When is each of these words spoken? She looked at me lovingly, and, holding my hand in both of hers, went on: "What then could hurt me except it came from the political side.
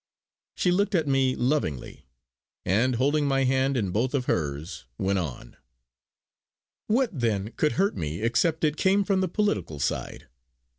She 0.55 0.71
looked 0.71 0.95
at 0.95 1.07
me 1.07 1.35
lovingly, 1.35 2.07
and, 2.65 2.95
holding 2.95 3.27
my 3.27 3.43
hand 3.43 3.77
in 3.77 3.91
both 3.91 4.15
of 4.15 4.25
hers, 4.25 4.85
went 4.97 5.19
on: 5.19 5.57
"What 6.87 7.11
then 7.13 7.51
could 7.51 7.73
hurt 7.73 7.95
me 7.95 8.23
except 8.23 8.63
it 8.63 8.77
came 8.77 9.03
from 9.03 9.21
the 9.21 9.27
political 9.27 9.77
side. 9.77 10.27